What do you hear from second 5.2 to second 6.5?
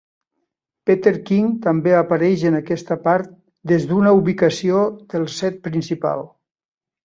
set principal.